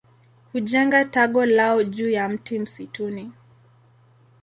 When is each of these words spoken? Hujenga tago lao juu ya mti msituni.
Hujenga 0.53 1.05
tago 1.05 1.45
lao 1.45 1.83
juu 1.83 2.09
ya 2.09 2.29
mti 2.29 2.59
msituni. 2.59 3.31